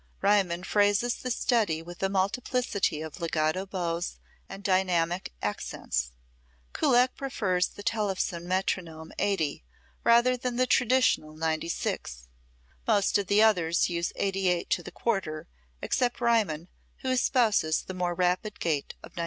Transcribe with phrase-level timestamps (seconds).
[0.19, 4.17] Riemann phrases the study with a multiplicity of legato bows
[4.49, 6.11] and dynamic accents.
[6.73, 9.63] Kullak prefers the Tellefsen metronome 80,
[10.03, 12.29] rather than the traditional 96.
[12.87, 15.47] Most of the others use 88 to the quarter,
[15.83, 16.69] except Riemann,
[17.03, 19.19] who espouses the more rapid gait of 96.